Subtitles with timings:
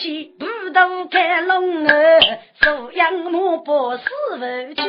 [0.00, 2.20] 忙西不都开龙儿，
[2.62, 4.02] 收养母不是
[4.38, 4.82] 无趣。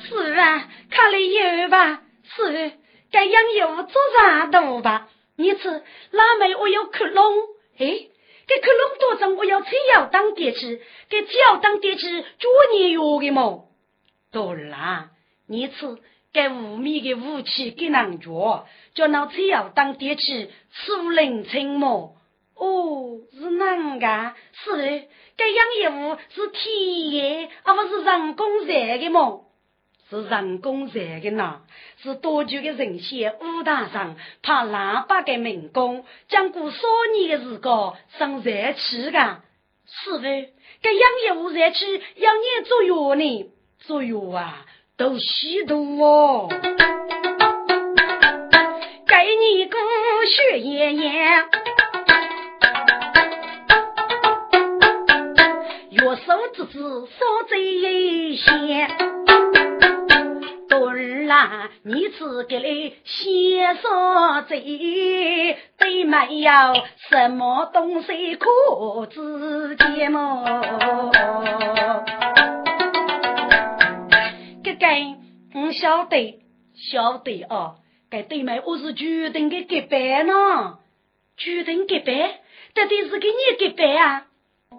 [0.00, 2.00] 是啊，看来有吧？
[2.24, 2.72] 是，
[3.12, 5.08] 该养有做啥都吧？
[5.36, 5.68] 你吃
[6.12, 7.34] 拉妹我要克隆，
[7.78, 7.84] 哎，
[8.46, 10.80] 给克隆多种我要吃药当爹吃，
[11.10, 13.68] 给吃药当爹吃，做年药的么？
[14.32, 15.10] 多啦，
[15.46, 15.98] 你吃
[16.34, 22.16] 给无米的武器给人做，叫那吃药当爹吃，苏人清么？
[22.56, 24.34] 哦，是哪个？
[24.52, 29.44] 是的，该养业务是天的，而不是人工热的么？
[30.10, 31.60] 是人工热的呐，
[32.02, 36.78] 是多久的人先武大上怕喇叭的民工，讲过少
[37.16, 39.42] 年的时光上热气的，
[39.86, 40.28] 是的，
[40.82, 44.66] 该养业务热气养年做药呢，做药啊
[44.96, 46.48] 都吸毒哦，
[49.06, 49.76] 该你个
[50.26, 51.44] 血炎炎。
[55.90, 58.88] 药手之子少贼先。
[61.26, 66.50] 啦，你只给你先说嘴，对没有
[67.08, 70.44] 什么东西可直接么？
[74.74, 76.40] 这个我晓得，
[76.74, 77.76] 晓得哦。
[78.10, 80.78] 这对妹我是决定给结拜呢，
[81.36, 82.12] 决定结拜，
[82.74, 84.26] 到底是给你结拜啊？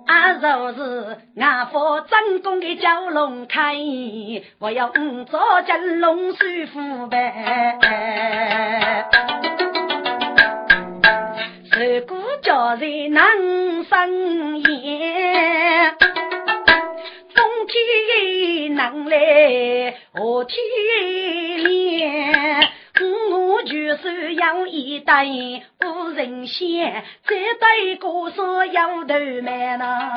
[0.06, 3.76] 啊，就是俺佛正宫的蛟龙开，
[4.60, 7.78] 我要五座金龙舒服呗。
[11.72, 14.62] 如果叫人能生
[18.76, 20.58] 能来，夏天
[21.64, 22.70] 凉。
[23.32, 30.12] 我就是要一袋无人仙，再带个说摇头麦呐，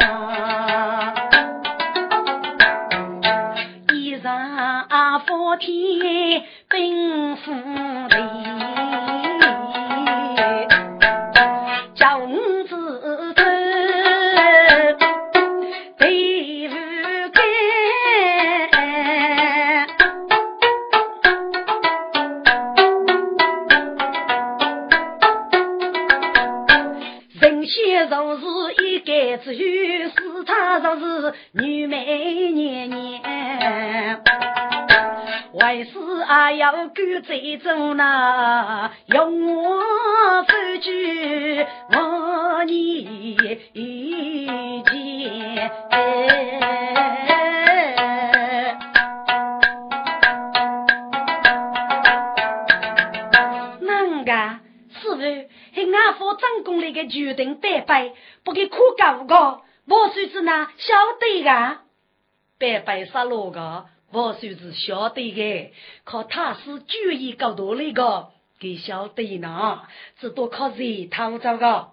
[3.93, 4.89] 一上
[5.27, 7.53] 佛天冰福
[8.09, 9.28] 地。
[30.81, 34.21] 若是女美年年，
[35.55, 39.81] 为师还要赶在中呢，用我
[40.45, 43.59] 手举我你见。
[53.81, 53.91] 哪
[54.25, 54.31] 个
[55.01, 55.21] 师傅？
[55.75, 58.13] 是俺父长工那个决定拜拜。
[58.45, 59.61] 不给苦告个，
[59.91, 61.79] 我孙子呢晓得个，
[62.59, 65.71] 白白杀了个，我孙子晓得个，
[66.05, 68.29] 可他是主意搞多那个，
[68.61, 69.83] 给晓得呢，
[70.21, 71.89] 只多靠人讨着个。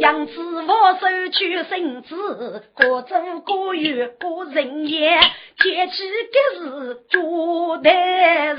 [0.00, 0.32] 养子
[0.62, 5.20] 我手取身子，各走各有各人言，
[5.58, 6.02] 天气
[6.32, 8.56] 隔日做得人。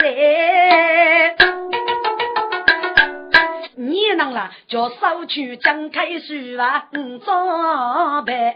[3.88, 8.54] 你能啦，叫手去张开书啊，五装备，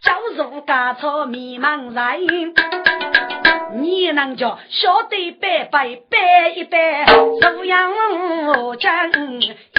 [0.00, 2.54] 教入家草迷茫人。
[3.74, 7.92] 你能叫晓得拜拜拜一拜，收养
[8.46, 9.10] 我将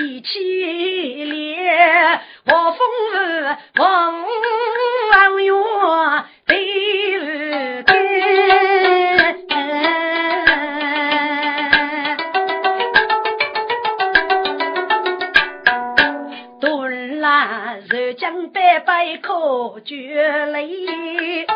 [0.01, 2.79] 一起练，我风
[3.15, 6.25] 儿我永远
[19.17, 21.47] 北百可绝雷，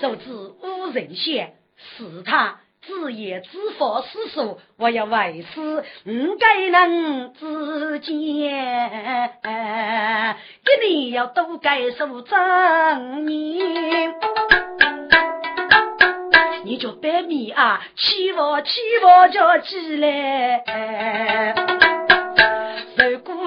[0.00, 8.14] 手指无人仙，是他自言自佛私说，我要为师唔该能自见，
[9.42, 9.50] 给
[10.88, 14.14] 你要多该受正念，
[16.64, 21.95] 你就百米啊，起我起我就起来。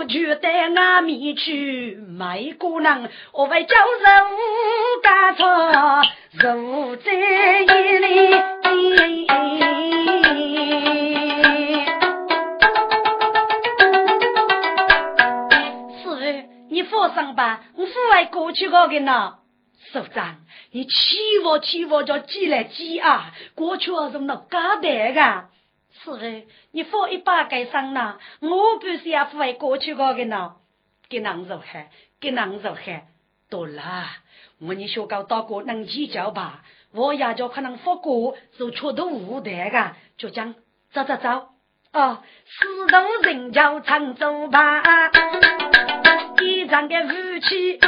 [0.05, 4.23] 就带阿弥去买果娘，我会叫人
[5.03, 6.01] 打错，
[6.31, 8.33] 人在夜里。
[16.01, 16.15] 师傅，
[16.69, 19.35] 你放心吧，我不会过去搞的呢。
[19.91, 20.37] 首长，
[20.71, 25.49] 你千万千万就记来记啊，过去我是那干的。
[25.91, 30.55] 是的，你放一百给上呢，我不是要付过去个的呢。
[31.09, 31.89] 给囊肉海，
[32.21, 33.07] 给囊肉海，
[33.49, 34.05] 多了。
[34.59, 36.63] 我你学高大哥能计较吧？
[36.91, 40.53] 我也叫可能发过，就出都无得个，就讲
[40.91, 41.49] 走走走。
[41.91, 44.83] 哦，四头人叫长走吧，
[46.41, 47.79] 一仗的武器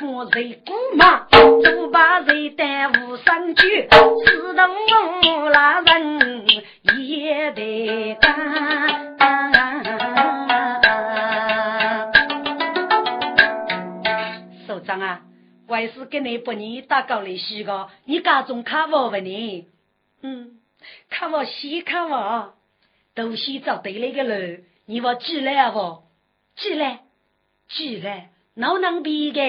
[0.00, 6.46] 不谁姑嘛，就把谁耽误上去，四头拉人
[6.98, 9.10] 也得干。
[15.80, 19.66] 还是跟你不你打高利息个，你家中看我问你，
[20.20, 20.58] 嗯，
[21.08, 22.52] 看我西看我，
[23.14, 26.02] 都西找对那个路，你我记来不？
[26.56, 27.00] 记来，
[27.70, 28.28] 记来，
[28.60, 29.40] 哪能比个？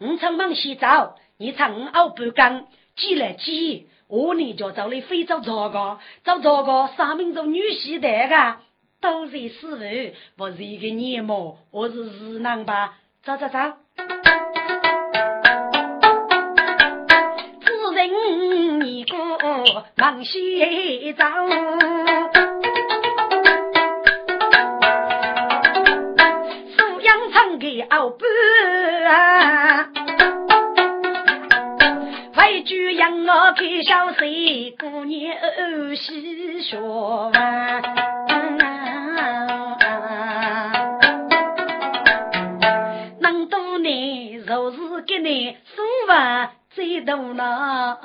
[0.00, 8.56] 我常忙洗澡，你常熬不干，记来记，我呢就找你非洲这个，找这个三民族女婿的个，
[9.00, 9.78] 都是师傅，
[10.36, 12.98] 不是一个年模，我是日男吧？
[13.24, 13.58] 走走走。
[18.82, 19.16] 你个
[19.96, 21.24] 忙洗澡，
[32.70, 35.36] 就让我看小水，姑娘
[35.96, 37.32] 洗学问，
[43.18, 46.50] 能多呢，就是给你送饭。
[46.70, 47.98] 最多了，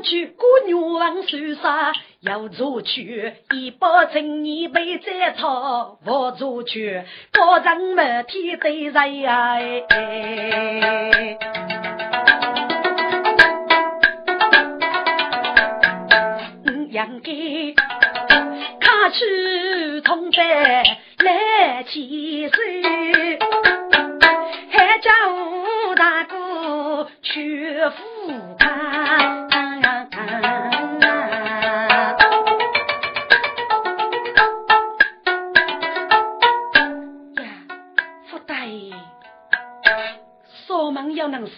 [0.00, 7.02] 去过牛王手杀，要出去一包青泥杯再炒，我出去
[7.32, 9.84] 高人们天对人哎。
[16.64, 17.32] 嗯，应该
[18.80, 20.46] 看去同伴
[21.18, 22.56] 来牵手，
[24.70, 25.08] 还叫。
[27.20, 29.47] 去赴看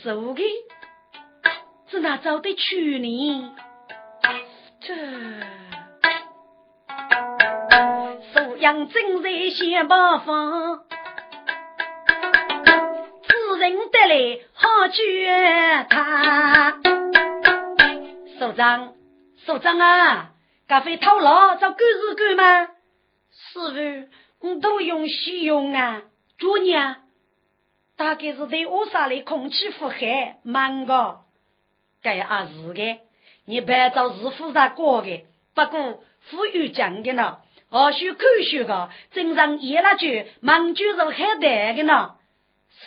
[0.05, 0.43] 门要能收的，
[1.91, 3.55] 是哪走的去呢？
[4.81, 4.95] 这
[8.33, 10.85] 收养正在先八方。
[13.59, 16.79] 人得来好绝他，
[18.39, 18.95] 首长，
[19.45, 20.31] 首长啊，
[20.67, 22.69] 咖啡套牢找狗日狗吗？
[23.31, 24.09] 师
[24.41, 26.01] 傅，我都用西用啊，
[26.39, 27.00] 昨年
[28.01, 31.21] 大概是在屋上里空气腐害，蛮个，
[32.01, 32.99] 该也是的，
[33.45, 42.17] 你别找师傅在过的，不过富裕讲的呢，或许科学的，正常也那句，蛮就是很大的呢，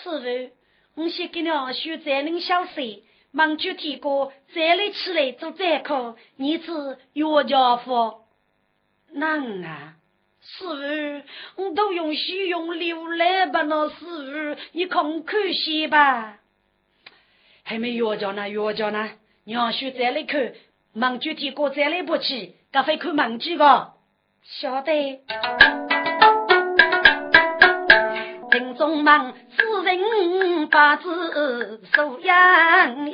[0.01, 1.03] 师傅。
[1.03, 8.15] 我先给你二叔再能小息，忙就提过再来起来做载客，你是岳家福。
[9.11, 9.92] 能啊，
[10.45, 11.23] 师
[11.55, 16.37] 傅，我都用西用流来吧，那师傅，你看可惜吧？
[17.63, 19.09] 还没岳家呢，岳家呢？
[19.45, 20.53] 你二叔再来看，
[20.93, 23.93] 忙就提过再来不去，赶快看忙几个，
[24.43, 25.21] 晓得。
[28.51, 33.13] 心中忙，此人八字受养意，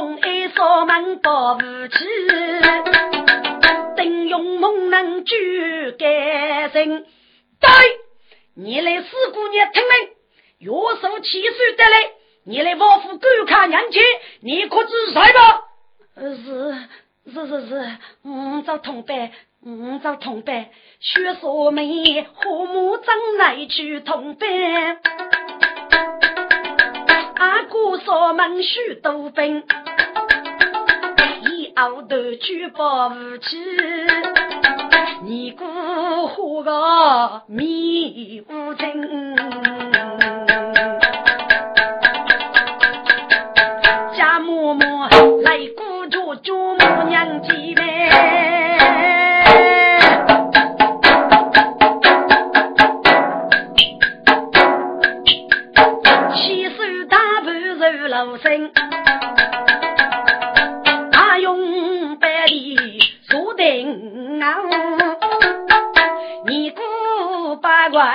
[0.00, 1.98] 用一扫门保武器，
[3.98, 5.36] 等用猛能救
[5.98, 6.10] 干
[6.70, 7.04] 人。
[7.60, 7.70] 对。
[8.54, 10.08] 你来四姑娘听令，
[10.60, 12.12] 月手七岁得来，
[12.44, 14.00] 你来王府观看娘亲，
[14.40, 15.64] 你可知谁吧？
[16.16, 16.34] 是
[17.30, 19.30] 是是是，五朝同伴，
[19.62, 24.48] 五朝同伴，薛素梅和母长来去同伴，
[27.40, 29.62] 阿哥说门许多兵，
[31.50, 33.56] 以后头举报无期。
[35.24, 35.64] 你姑
[36.26, 39.36] 何个迷无情？
[44.14, 47.48] 家嬷嬷来姑舅舅母娘几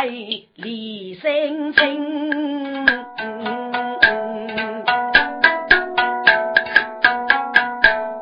[0.03, 2.85] 李生清，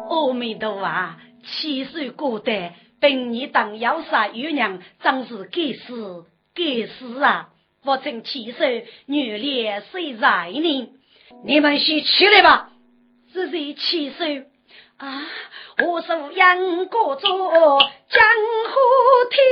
[0.09, 7.49] 阿弥陀佛，七岁孤单，本你当要杀月娘，真是该死该死啊！
[7.83, 10.93] 我正七岁，女烈谁在呢？
[11.43, 12.69] 你们先起来吧。
[13.33, 14.45] 这是七岁
[14.97, 15.23] 啊！
[15.85, 18.23] 我属杨国忠，江
[18.69, 18.75] 湖
[19.31, 19.43] 天。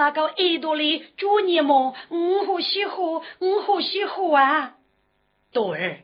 [0.00, 1.94] 那个耳朵里捉你么？
[2.08, 2.96] 我好喜欢，
[3.38, 4.76] 我好喜欢啊！
[5.52, 5.98] 朵儿，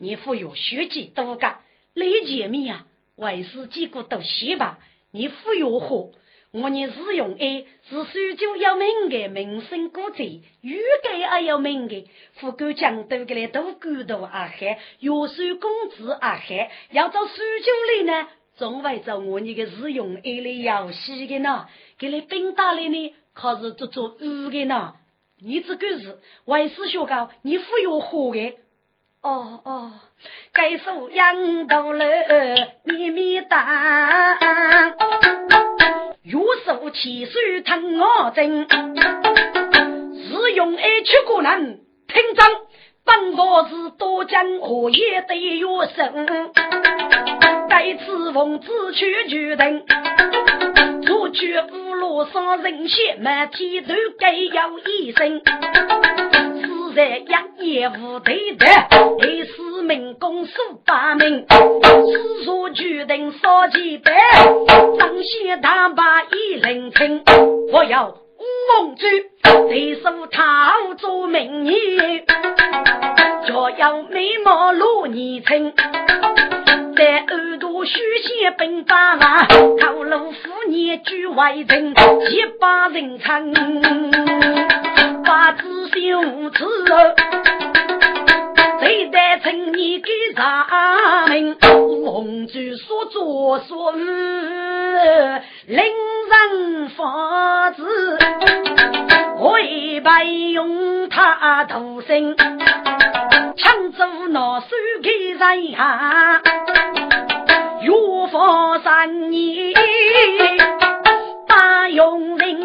[0.00, 1.46] 你富有学几多个？
[1.94, 2.86] 来见面啊！
[3.14, 4.80] 为师几个都写吧。
[5.12, 6.10] 你富有好，
[6.50, 12.04] 我你是用爱，是苏州要命的名声国贼，欲盖也要命的。
[12.32, 18.26] 富贵江都给来都孤独阿海，岳水公子阿海，要到苏州里呢，
[18.56, 23.14] 总会找我你个是用爱来游戏的呢，给来兵打来呢。
[23.38, 24.94] 可是做做鱼的呢？
[25.38, 28.56] 你这个是为师学高，你忽悠火的。
[29.20, 29.92] 哦哦，
[30.54, 32.06] 该说杨头楼
[32.84, 34.96] 咪咪当，
[36.22, 37.32] 右手起手
[37.66, 42.46] 疼我真，是用爱吃过人听真，
[43.04, 46.26] 本我是多讲何也得有生，
[47.68, 49.84] 该此奉旨去决定。
[51.08, 55.40] 我去五路上人血，满天都该有一生。
[55.40, 58.64] 自在养业无对的，
[59.18, 60.52] 历史民工数
[60.84, 61.44] 百名。
[61.48, 64.12] 此所决定烧几百，
[64.96, 67.24] 张先大把一人称。
[67.72, 68.14] 我要五
[68.84, 69.04] 龙珠，
[69.68, 70.44] 对手套
[70.98, 72.24] 做名言，
[73.48, 75.74] 就要眉毛罗年轻。
[76.96, 79.46] 在耳朵虚线奔八万，
[79.78, 83.52] 透露妇年居外人，一把人称
[85.22, 86.64] 八字相子，
[88.80, 91.58] 谁在称你给啥名？
[91.60, 94.00] 红烛所作所为，
[95.66, 95.84] 令
[96.30, 97.82] 人发指，
[99.42, 104.66] 为白用他徒生，抢走那手
[105.02, 106.40] 给人下。
[108.84, 109.74] 三年
[111.48, 112.60] 大用人，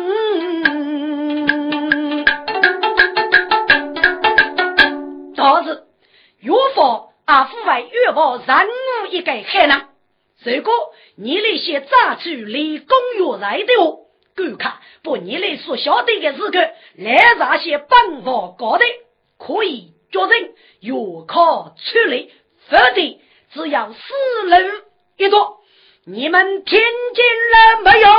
[5.35, 5.83] 倒是
[6.39, 9.87] 岳父阿父为岳父任务一个海南。
[10.43, 10.71] 如果
[11.15, 13.65] 你那些杂去立功月来的，
[14.35, 14.73] 观看，
[15.03, 18.85] 把你来所晓得的资格，来这些本法高的，
[19.39, 22.27] 可以决定有可出来，
[22.69, 23.01] 否则
[23.53, 23.99] 只要死
[24.47, 24.83] 人
[25.17, 25.60] 一段。
[26.13, 28.09] 你们听见了没有？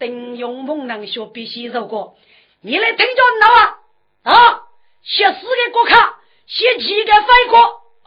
[0.00, 2.16] 丁永猛能学必须走过，
[2.62, 3.78] 你来听着哪啊？
[4.24, 4.62] 啊，
[5.04, 7.58] 写四个国卡，写几个飞国？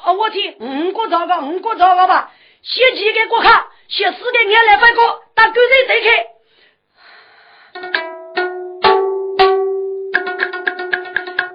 [0.03, 2.33] 哦，我听五个糟糕，五个糟糕吧？
[2.61, 6.27] 写几个国卡，写四个年来飞国，打狗人对开。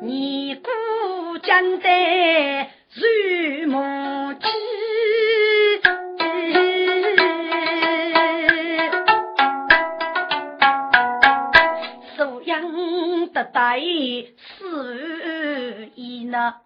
[0.00, 0.70] 你孤
[1.42, 1.88] 江的
[2.94, 4.07] 如梦
[13.48, 13.52] 鸡。
[13.52, 13.80] 带
[14.58, 16.60] 四一那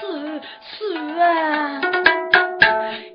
[0.00, 1.80] 四四啊，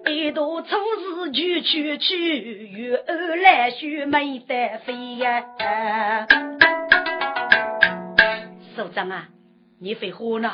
[0.06, 0.76] 一朵初
[1.24, 5.46] 日就去去，月儿来雪没得飞呀。
[8.76, 9.30] 首长啊，
[9.80, 10.52] 你废话呢？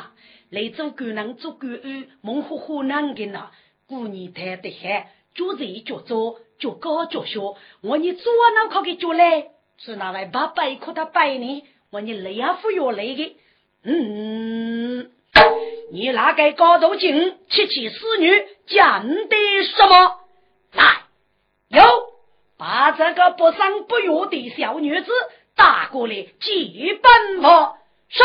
[0.50, 3.50] 来做官能做官儿，猛虎虎难的呢。
[3.86, 9.50] 过年太得很，脚贼脚早，脚高脚小，我你做哪考个脚嘞？
[9.78, 11.64] 是那位八百块的百呢。
[11.90, 13.36] 我你两副药来的，
[13.82, 15.10] 嗯，
[15.92, 20.20] 你那个高头精七七四女讲的什么？
[20.72, 21.02] 来，
[21.68, 21.82] 有
[22.56, 25.10] 把这个不生不育的小女子
[25.56, 27.76] 打过来接本我。
[28.08, 28.22] 是，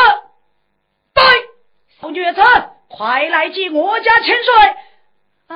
[1.16, 1.24] 对，
[2.00, 2.42] 小女子，
[2.88, 4.54] 快来接我家清水。
[5.48, 5.56] 啊。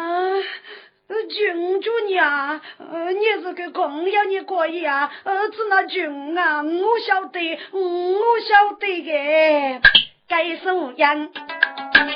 [1.27, 5.09] 郡主娘，呃，你是个公要你过呀？
[5.23, 9.81] 呃，子那郡啊，我晓得，我晓得的。
[10.27, 11.29] 该收养，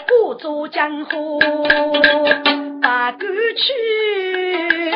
[0.08, 1.40] 不做江湖，
[2.82, 3.20] 把狗
[3.58, 4.92] 去。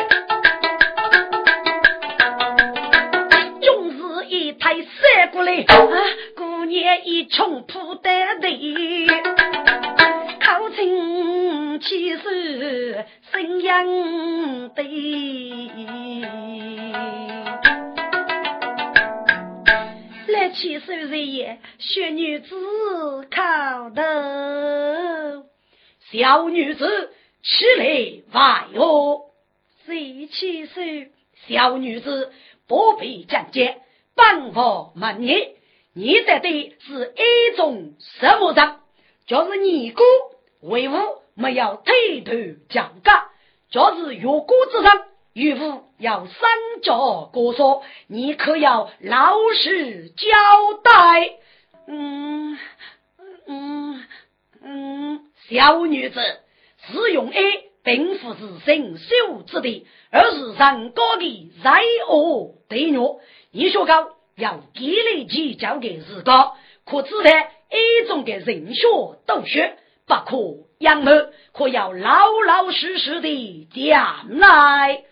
[3.60, 5.76] 终是一台三过来，啊，
[6.36, 9.08] 姑娘一穷铺得地，
[10.40, 10.70] 靠
[11.78, 12.22] 亲起手。
[13.30, 13.86] 怎样
[14.74, 14.82] 的？
[20.28, 22.54] 来七岁人也，学女子
[23.30, 24.02] 靠头，
[26.10, 27.10] 小女子
[27.42, 29.30] 起来外哟。
[29.86, 31.12] 谁七岁？
[31.46, 32.32] 小女子
[32.66, 33.80] 不必讲解，
[34.14, 35.34] 本佛问你，
[35.94, 38.76] 你得的是一种什么人？
[39.26, 40.02] 就是尼姑
[40.60, 40.92] 为伍。
[41.38, 42.32] 没有推头
[42.68, 43.28] 降价，
[43.70, 46.50] 就是月谷之上，岳父要三
[46.82, 50.26] 脚过说，你可要老实交
[50.82, 51.30] 代。
[51.86, 52.58] 嗯
[53.46, 54.04] 嗯
[54.64, 56.20] 嗯，小女子
[56.88, 57.40] 使用爱，
[57.84, 62.98] 并不是伸手之地，而是人高的在恶对虐。
[63.52, 67.30] 你说高要给力计较的是高，可知道
[67.70, 68.88] 一种的人学
[69.24, 69.78] 都学。
[70.08, 70.36] 不可
[70.78, 71.10] 养母，
[71.52, 75.02] 可要老老实实的讲来。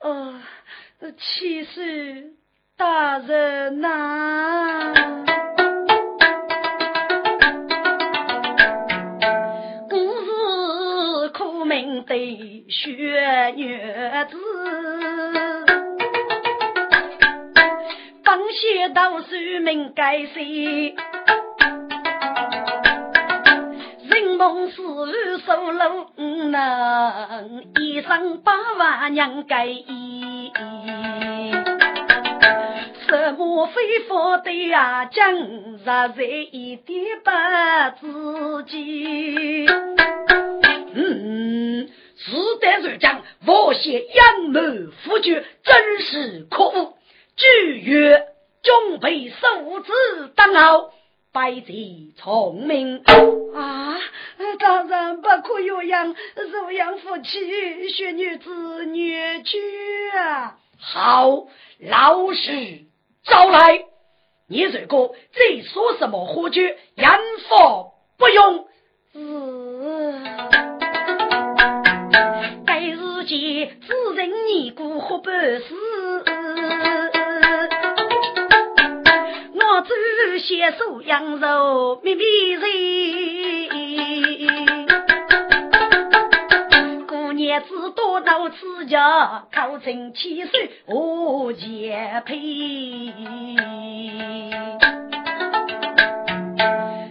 [0.00, 0.42] 呃，
[1.16, 2.32] 其实
[2.76, 4.92] 大人呐，
[9.90, 9.96] 我
[11.22, 12.14] 是苦命的
[12.68, 14.36] 血女子，
[18.24, 20.96] 帮些到书名改写。
[24.42, 24.74] 公事
[25.46, 26.10] 收楼
[26.50, 30.50] 能一生八万娘盖衣，
[33.06, 35.04] 什么非佛的呀？
[35.04, 37.04] 讲实在一点
[38.00, 39.64] 不知己。
[40.92, 44.60] 嗯，是的，如讲，我些杨某
[45.04, 46.94] 夫君真是可恶，
[47.36, 48.24] 拒绝
[48.64, 49.92] 准备数字
[50.34, 50.90] 当好。
[51.32, 53.02] 百贼聪明
[53.54, 53.96] 啊！
[54.58, 60.58] 大人不可有养，如养夫妻，学女子女婿啊！
[60.78, 61.46] 好，
[61.80, 62.80] 老实
[63.24, 63.82] 招来。
[64.46, 67.10] 你如果再说什么何惧，严
[67.48, 68.66] 防不用。
[69.14, 69.18] 是。
[72.66, 75.64] 该日间自认尼姑何不是？
[80.38, 82.62] 携手羊肉秘密人，
[87.06, 92.38] 过年子多到此家，考成七岁我结配。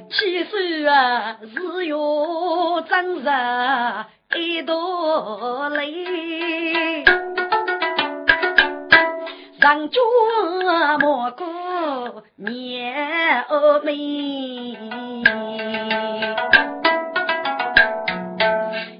[0.09, 1.93] 七岁啊，日月
[2.89, 3.27] 长日
[4.39, 7.03] 一朵泪，
[9.59, 10.01] 让君。
[10.99, 11.45] 蘑菇
[12.43, 14.75] 年欧美，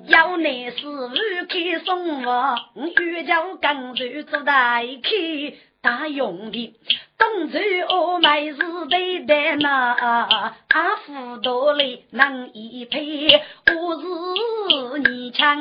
[0.05, 1.09] 要乃是五
[1.49, 2.55] 开送我，
[2.99, 6.75] 玉桥刚柔做大开大用的。
[7.17, 8.57] 东周我买是
[8.91, 13.41] 对的那，阿福多里能一配，
[13.73, 15.57] 我是你强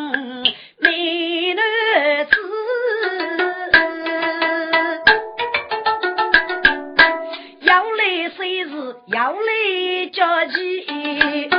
[0.81, 2.37] 美男子，
[9.13, 11.51] 要来交际，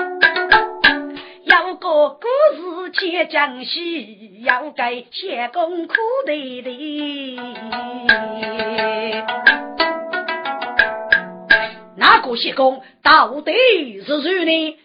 [1.44, 2.22] 要个故
[2.56, 5.94] 事写江西，要给写功苦
[6.26, 7.40] 的的。
[11.98, 14.78] 那个谢公到底是谁呢？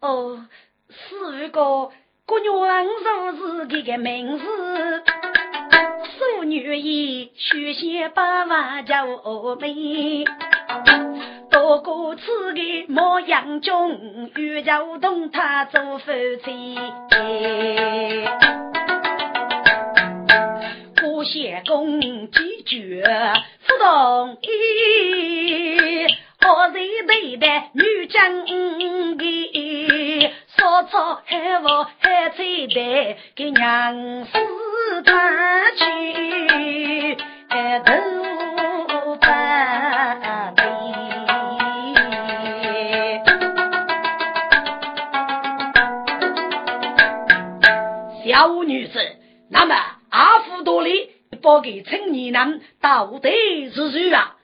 [0.00, 0.46] 哦，
[0.88, 1.90] 是个
[2.24, 4.44] 姑娘说是这个名字，
[6.16, 9.04] 淑女也学些八万叫
[9.60, 10.24] 美，
[11.58, 12.22] 多过此
[12.54, 16.12] 个模样中，欲叫动他做夫
[16.44, 16.78] 妻。
[21.00, 23.02] 姑谢公几句
[23.66, 26.06] 不同意。
[26.40, 26.74] 我是
[27.08, 32.36] 对的女将的，说错还我还在
[32.68, 34.30] 的，给娘子
[35.04, 35.12] 打
[35.72, 37.16] 去
[37.84, 38.47] 头
[48.38, 49.00] 小女子，
[49.50, 49.74] 那么
[50.10, 51.10] 阿福多里
[51.42, 53.28] 包给青年人到底
[53.70, 54.36] 是谁啊？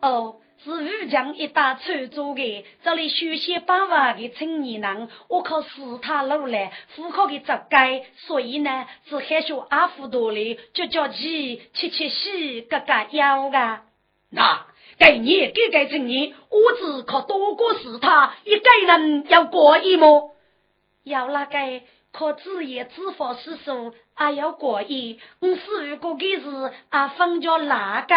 [0.00, 0.36] 哦。
[0.64, 5.68] 是武将一大穿着的，这里休息办法的青年人，我靠是
[6.02, 13.84] 他路来，户口的走街，所以呢，只害羞阿福多里，就叫其切切西嘎嘎腰啊。
[14.30, 14.66] 那
[14.98, 20.32] 给你给给青年，我只靠多过是他，一个人要过一么？
[21.04, 21.58] 要那个
[22.18, 25.20] 靠自业自发施术，还要过一。
[25.38, 28.14] 我是如果给是阿分叫哪个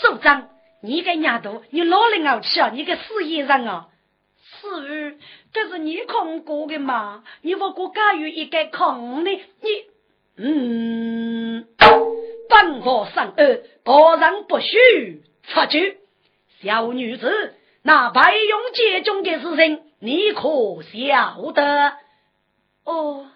[0.00, 0.48] 首长？
[0.80, 2.70] 你个丫头，你老来傲气啊！
[2.72, 3.88] 你个死野人啊！
[4.42, 5.18] 是，
[5.52, 7.24] 这是你空过的嘛？
[7.42, 9.68] 你不过家有一个空的，你
[10.38, 11.66] 嗯，
[12.48, 15.98] 本和上二，大人不许出去。
[16.62, 21.92] 小女子，那白用接中的事情，你可晓得？
[22.86, 23.26] 哦，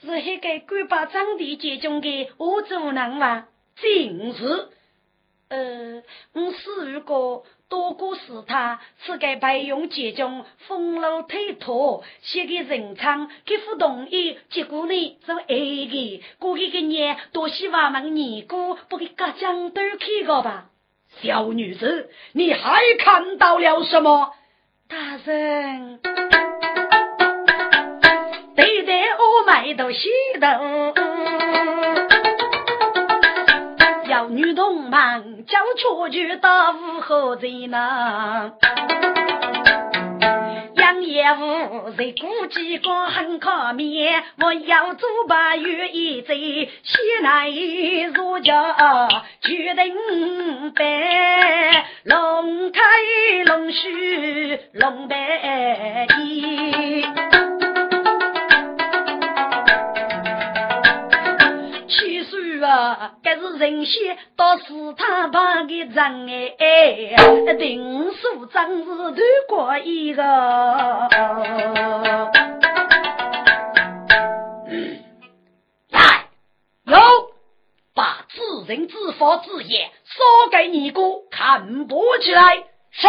[0.00, 3.46] 是那个官把长的接中的我主人吗？
[3.76, 4.68] 正是。
[5.50, 20.70] 呃，我是如果多过是他，此个白用结中风露推脱，写给人唱，给副同意，结果呢是爱的，过一个年多希望们年过不给家长都看个吧。
[21.20, 24.32] 小女子，你还看到了什么？
[24.88, 26.00] 大人，
[29.46, 30.08] 买到西
[30.40, 30.94] 头。
[34.30, 38.52] 女同们叫出去到午后在呢，
[40.74, 47.50] 杨业务在估计光很可面，我要做把月一在，先来
[48.14, 49.08] 入家
[49.42, 49.94] 决定
[50.74, 50.86] 办，
[52.04, 52.80] 龙开
[53.44, 57.04] 龙续龙拜衣。
[63.22, 69.14] 这是人仙到祠堂旁的人哎，定数真是头
[69.48, 70.22] 过一个。
[75.90, 76.28] 来，
[76.84, 76.96] 有
[77.94, 82.64] 把自人自法自业烧给你哥看不起来。
[82.90, 83.08] 是。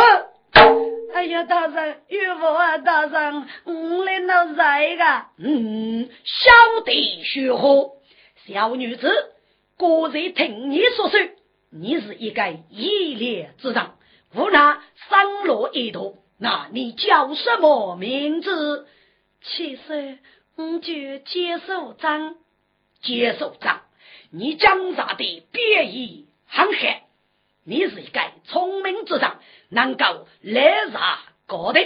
[1.13, 5.25] 哎呀，大人，岳父啊，大人，我来闹在个。
[5.39, 6.51] 嗯，小
[6.85, 7.91] 弟学好，
[8.47, 9.34] 小女子。
[9.77, 11.19] 果然听你所说，
[11.69, 13.97] 你是一个义烈之长，
[14.33, 16.17] 无奈生落一途。
[16.37, 18.87] 那你叫什么名字？
[19.41, 20.19] 其实
[20.55, 22.35] 我就接受章，
[23.01, 23.81] 接受章。
[24.31, 27.01] 你江上的别意很黑，
[27.65, 31.01] 你是一个聪明之长，能够来上
[31.47, 31.81] 高的。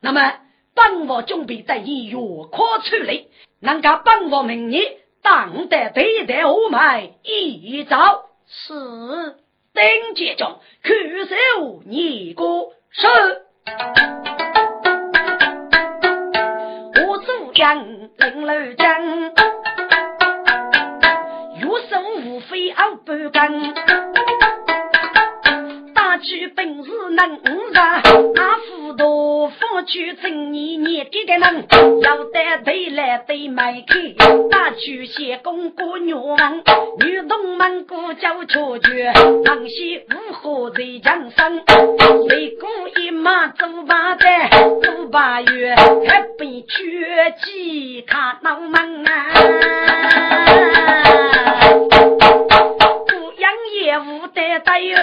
[0.00, 0.40] 那么
[0.74, 2.16] 本王准备带你越
[2.50, 3.24] 跨出来，
[3.60, 4.98] 能够本王明年。
[5.24, 8.74] 当得对待我们一招是。
[9.72, 12.44] 丁杰中去手你个
[12.90, 13.08] 手，
[17.08, 19.02] 我主将领楼将，
[21.60, 23.74] 有生无非二半根，
[26.24, 27.38] 举本事能
[27.74, 31.66] 杀，阿夫多夫举正义你给个能，
[32.00, 36.62] 要得对来对麦克，打举些公过女王，
[36.98, 39.10] 女童们鼓叫出去，
[39.44, 42.66] 唐西五河在江上，擂鼓
[43.00, 45.74] 一马走八代，走八月，
[46.08, 49.10] 还被绝技看脑门啊！
[53.84, 54.96] 业务得得哟，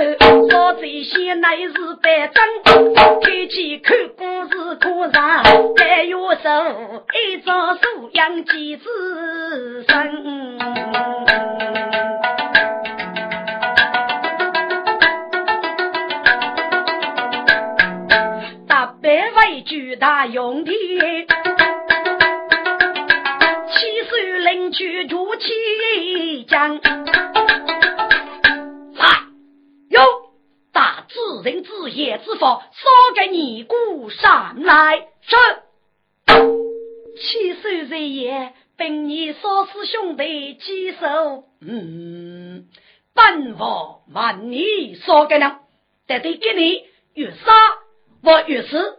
[0.62, 2.44] 我这些乃是白账，
[3.20, 5.44] 开起看故事可上，
[5.76, 6.50] 再有手
[7.16, 10.60] 一张素养几子身。
[18.68, 20.72] 大白为巨大用的，
[23.68, 26.80] 七岁领取主起将。
[31.32, 35.08] 自人自业之法，烧给尼姑上来。
[35.22, 35.36] 是
[37.22, 41.46] 七岁人也，本你烧死兄弟几手？
[41.62, 42.68] 嗯，
[43.14, 45.60] 本王万你烧给呢，
[46.06, 47.38] 得得给你越杀
[48.24, 48.98] 我越死。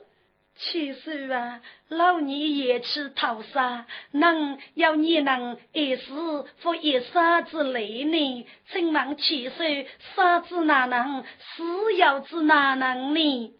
[0.56, 1.60] 七岁啊，
[1.92, 6.12] 老你也去讨杀，能要你能一时
[6.58, 8.46] 服一杀之累呢？
[8.72, 13.54] 请问七岁杀之哪能，死要之哪能呢？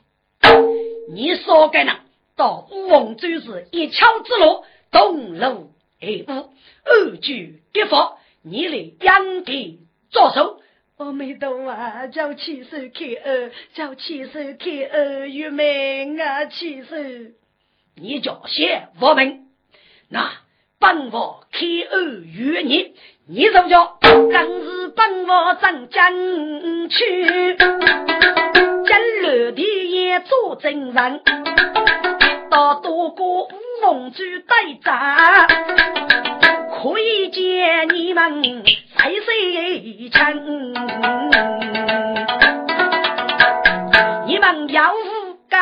[1.12, 1.95] 你说该呢？
[2.35, 6.51] 到乌龙州是一桥之路，东路二步，
[6.85, 10.59] 二句一法，你来养地着手。
[10.97, 16.97] 阿弥陀佛，叫七手开恩，叫七手开恩，玉命啊，七手，
[17.94, 19.46] 你叫些我们，
[20.09, 20.31] 那
[20.81, 22.94] 本王开恩于你，
[23.28, 23.98] 你怎么叫？
[24.00, 26.12] 更是本王真将
[26.88, 31.20] 去，金楼的也做真人，
[32.50, 33.50] 到多过五
[33.81, 35.46] 凤珠对战，
[36.70, 38.64] 可以见你们。
[38.96, 40.74] 太岁成，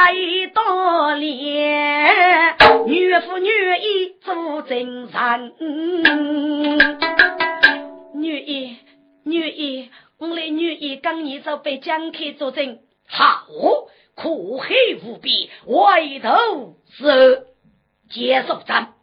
[0.02, 0.14] 该
[0.54, 3.50] 多练，岳父女
[3.82, 5.54] 一做真人。
[8.14, 8.78] 女一
[9.24, 13.44] 女一，我的女一刚一早被蒋克做证，好，
[14.14, 17.48] 苦黑无比，外头是
[18.08, 18.94] 接受咱，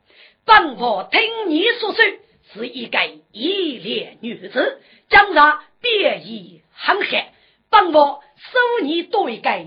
[0.46, 2.04] 本我听你所说。
[2.54, 2.98] 是一个
[3.34, 7.26] 一列女子，将来便已很黑。
[7.70, 9.64] 本我收你多一个儿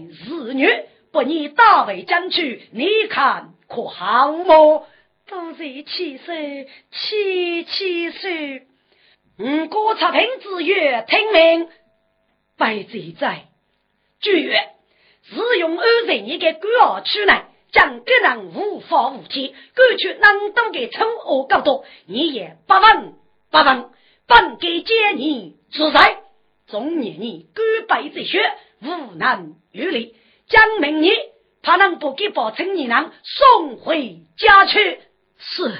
[0.54, 0.66] 女，
[1.12, 4.86] 把你大为将去，你看可好么？
[5.26, 8.66] 多谢七岁，七七岁。
[9.38, 11.68] 嗯，国策听之曰：听命，
[12.56, 13.46] 白贼在。
[14.20, 14.70] 据曰：
[15.22, 17.44] 自用二十你给官儿去呢？
[17.72, 23.12] 将个人无法无天，过去能多给丑恶高多，你也不问
[23.50, 23.90] 不问，
[24.26, 26.18] 本该接你自在。
[26.66, 28.40] 中年你官拜之学，
[28.82, 30.16] 无能于力，
[30.50, 31.16] 将明年
[31.62, 35.00] 他能不给保存你能送回家去？
[35.38, 35.72] 是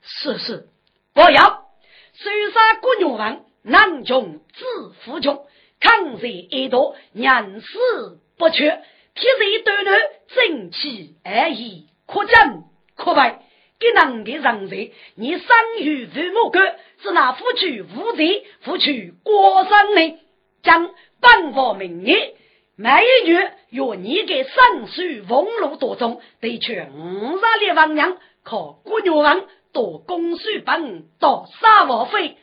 [0.00, 0.68] 是是，
[1.14, 1.66] 不要
[2.14, 5.46] 收杀国女王，难穷自负穷，
[5.80, 8.82] 抗日一多，人死不缺。
[9.14, 9.90] 天水短路，
[10.28, 12.64] 正气而已，可真
[12.96, 13.42] 可败。
[13.78, 20.18] 给能的人才，你生于父母官，是那夫取无罪，夫取国生呢？
[20.62, 22.34] 将本王名言，
[22.78, 23.38] 每一句
[23.70, 32.36] 若你给三岁俸禄多中，得劝五十里王娘，靠国女王多公税本，多杀王妃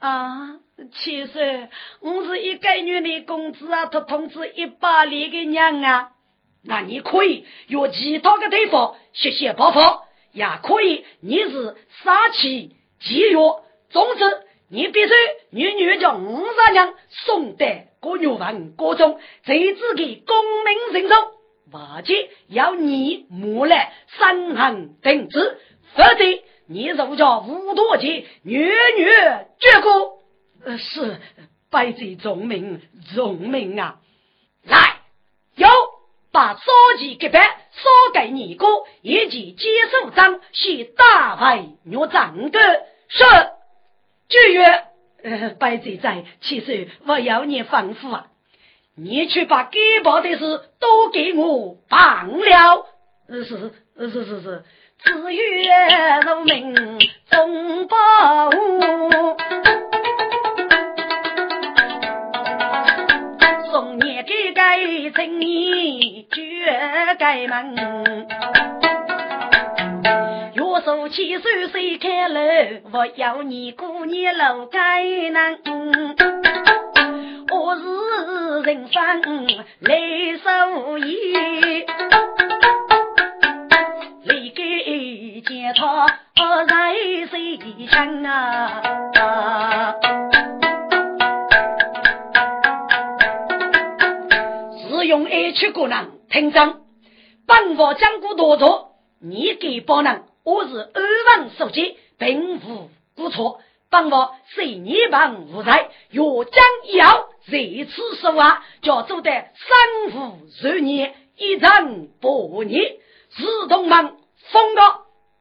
[0.00, 0.58] 啊！
[0.92, 1.68] 其实
[2.00, 6.10] 我是一个月的工资啊，他通知一百里的娘啊。
[6.64, 9.78] 那你可以约其他的地方学习报复，
[10.32, 13.38] 也可以你是杀气节约。
[13.90, 14.24] 总之，
[14.70, 15.14] 你必须
[15.50, 17.66] 女女将五十娘送到
[18.00, 21.18] 各女王各中，在自己功名人中，
[21.72, 22.14] 或者
[22.48, 25.58] 要你莫来三行定制，
[25.94, 26.24] 否则
[26.66, 29.06] 你如叫无多劫，女女
[29.58, 30.18] 绝过。
[30.64, 31.20] 呃，是
[31.70, 32.82] 百贼重命，
[33.14, 34.00] 重命啊！
[34.64, 35.00] 来，
[35.54, 35.68] 有。
[36.30, 36.60] 把烧
[36.98, 38.66] 钱给白烧给尼姑，
[39.00, 42.60] 以及接受章系大为若长的
[43.08, 43.24] 是。
[44.28, 44.64] 据曰，
[45.24, 48.26] 呃，白贼在，其实我要你吩咐啊，
[48.94, 52.86] 你去把该报的事都给我办了。
[53.28, 54.64] 是是是是是，
[55.02, 56.74] 子曰：农民
[57.30, 58.56] 总保护。
[63.70, 64.62] 送你给给。
[65.08, 68.28] 为青年绝改门，
[70.84, 72.40] 手七岁谁开楼？
[72.92, 75.58] 我要你过年楼改难。
[77.50, 77.82] 我是
[78.62, 79.46] 人生
[79.80, 79.96] 来
[80.42, 81.32] 受益，
[84.24, 86.06] 来给检讨
[86.66, 86.94] 在
[87.30, 88.82] 谁强啊？
[94.88, 95.96] 是用爱去过人
[96.30, 96.76] 听真，
[97.46, 103.60] 本我讲过多多，你给包人，我是安稳守节，并无过错。
[103.90, 112.96] 帮我随你帮无在，若将要这次说话，叫做得三五十年，一成百年，
[113.28, 114.16] 自动门
[114.50, 114.82] 封个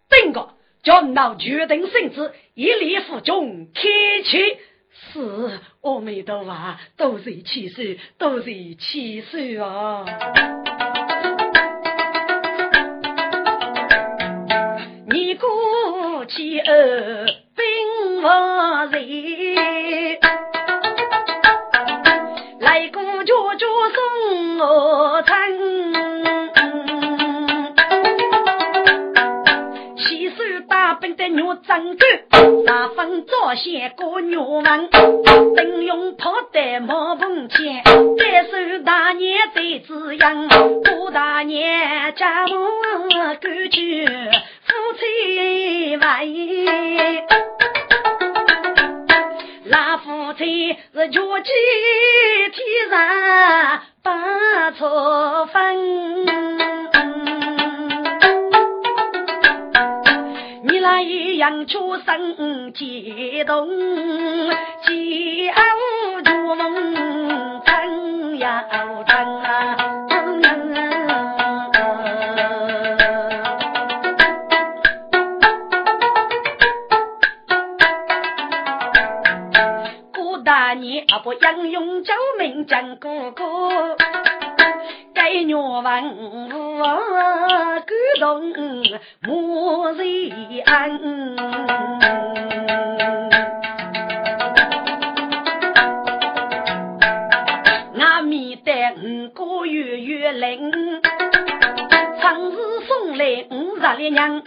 [0.10, 0.50] 定个，
[0.84, 3.82] 叫闹决定性质，一力服众开
[4.26, 4.58] 启。
[5.14, 10.04] 是阿弥陀佛，都是七岁，都是七岁啊！
[16.28, 17.26] 过去二。
[18.22, 20.20] 我人
[22.60, 25.34] 来过家家送我餐，
[29.96, 30.36] 七手
[30.68, 32.10] 打本的肉长干，
[32.66, 34.90] 大风早先过肉饭，
[35.56, 42.50] 灯用泡的毛蓬钱，再手大年对子养，过大年家务
[43.40, 44.06] 干去
[44.98, 46.08] 妻万。
[49.70, 51.52] 那夫妻是脚气
[52.54, 52.98] 天上
[54.02, 56.26] 把错分，
[60.64, 63.70] 你那一样出生激动，
[64.86, 65.66] 激昂
[66.24, 68.64] 如梦，真呀
[69.06, 69.27] 真
[81.26, 83.44] 我杨勇救命讲哥哥，
[85.14, 87.84] 该鸟文武感
[88.20, 88.54] 动
[89.22, 90.30] 莫瑞
[90.66, 91.00] 安。
[98.00, 98.74] 阿弥陀
[99.04, 101.02] 五个月月灵，
[102.22, 102.56] 长日
[102.88, 104.42] 送来五十来娘。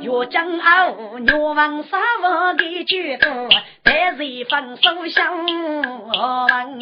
[0.00, 3.48] 岳江傲鸟王杀我的绝歌。
[4.40, 6.80] 在日分手相问，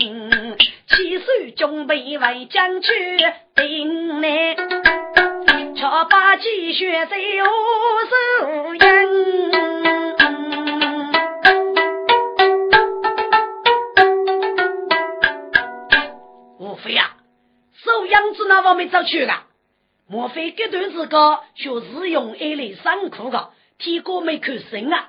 [0.86, 2.88] 七岁准备为将去
[3.56, 4.54] 定来，
[5.74, 7.50] 却把积雪在何
[8.06, 8.80] 处饮？
[16.60, 17.16] 无非呀，
[17.72, 19.46] 收养子那方面走去了？
[20.08, 21.10] 莫非这段时间
[21.56, 23.50] 学日用爱来上课的？
[23.78, 25.08] 天哥没看生啊？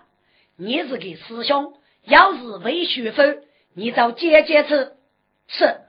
[0.58, 1.74] 你是个师兄。
[2.10, 3.44] 要是为学分，
[3.76, 4.94] 你找姐姐吃。
[5.48, 5.80] 是，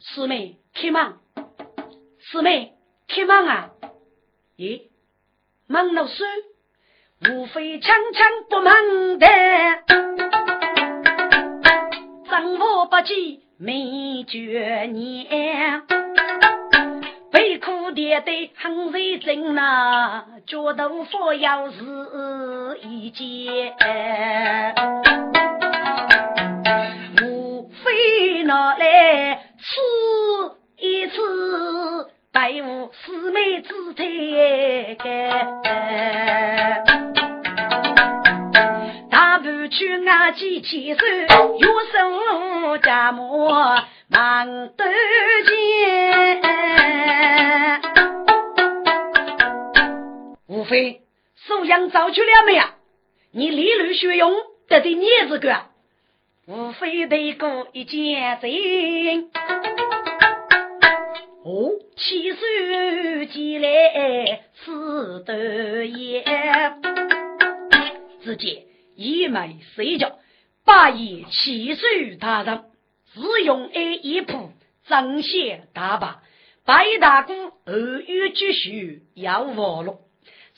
[0.00, 1.20] 师妹开忙，
[2.18, 2.74] 师妹
[3.06, 3.70] 开忙啊！
[4.56, 4.88] 咦，
[5.68, 6.24] 忙了书，
[7.30, 9.26] 无非强强不忙的，
[12.28, 15.82] 掌握不起没绝念，
[17.92, 21.76] 爹爹很认真呐，脚豆腐要是
[22.82, 23.74] 一件。
[28.44, 29.80] 拿来吃
[30.78, 31.16] 一次，
[32.32, 34.96] 待我四妹子推
[39.08, 41.06] 大步去阿几千手，
[41.58, 43.48] 有手家母
[44.08, 44.84] 忙得
[45.46, 46.40] 见。
[50.70, 51.00] 无非
[51.48, 52.76] 收养早去了没呀？
[53.32, 54.32] 你理论学用
[54.68, 55.64] 得对镊子个。
[56.46, 58.46] 无非得过一件事。
[61.44, 62.36] 哦，七手
[63.32, 66.22] 起来是得也。
[68.22, 68.62] 只见
[68.94, 70.20] 一眉睡觉，
[70.64, 72.62] 八爷七岁大人，
[73.12, 74.52] 只用爱一铺，
[74.86, 76.22] 彰显大把。
[76.64, 77.32] 白大姑
[77.64, 79.98] 二月继续要活路，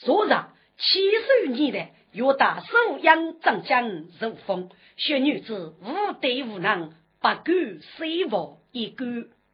[0.04, 0.30] 昨日
[0.78, 3.88] 七十余人，约打数样长将
[4.18, 4.68] 如风。
[4.96, 6.90] 小女子无德无能，
[7.20, 9.04] 不敢收服一个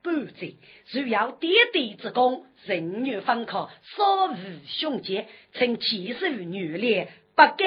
[0.03, 5.28] 半子，只要点滴之功，人女方可稍为雄杰。
[5.53, 7.59] 趁七十余女烈，不敢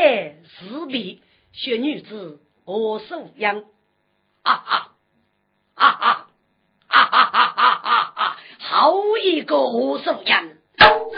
[0.57, 1.21] 自比。
[1.53, 3.63] 小女子何素英，
[4.41, 4.95] 啊啊
[5.75, 6.17] 啊啊
[6.89, 8.37] 啊啊啊啊啊哈哈！
[8.57, 10.60] 好一个何素英！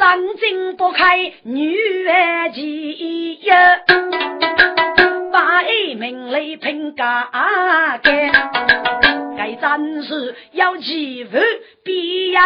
[0.03, 1.77] 三经不开女
[2.09, 3.55] 儿急呀，
[5.31, 7.29] 把一名雷平家
[8.03, 8.11] 给，
[9.37, 11.37] 该战士要欺负，
[11.85, 12.41] 必要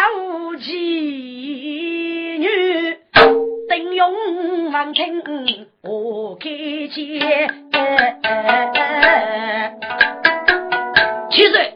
[0.60, 2.96] 妓女。
[3.68, 7.50] 丁勇闻听我开解，
[11.32, 11.74] 七岁，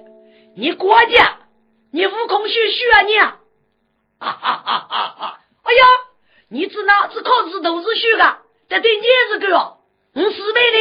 [0.55, 1.39] 你国家，
[1.91, 3.37] 你悟空虚虚啊你啊！
[4.21, 5.39] 哈哈哈哈哈！
[5.73, 5.87] 哎呀，
[6.49, 9.79] 你只哪只考试都是虚的，这对你是个哦，
[10.13, 10.79] 我四倍的。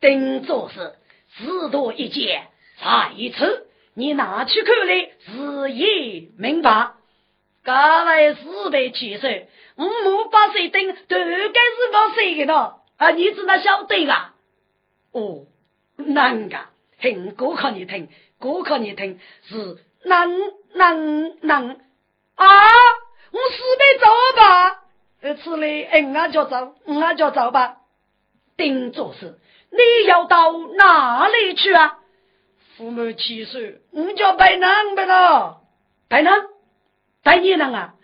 [0.00, 0.96] 等做事
[1.38, 6.90] 只多一件，才一次，你拿去看来，日夜明白。
[7.64, 7.72] 各
[8.04, 9.48] 位四倍七岁。
[9.78, 11.26] 五母八岁丁，都该是
[11.92, 12.74] 我生的呢。
[12.98, 14.34] 啊，你知道晓得啊？
[15.12, 15.46] 哦，
[15.96, 16.58] 难个，
[17.00, 19.18] 听歌考你听，歌考你听，
[19.48, 21.80] 是能能能
[22.34, 22.46] 啊！
[23.32, 24.06] 我四辈走
[24.36, 24.82] 吧，
[25.22, 27.78] 呃，此类嗯啊就走，嗯啊就走吧。
[28.56, 29.38] 丁做事，
[29.70, 31.98] 你要到哪里去啊？
[32.76, 35.62] 父母七岁，我叫白能白了，
[36.08, 36.32] 白能，
[37.22, 37.94] 白你能啊？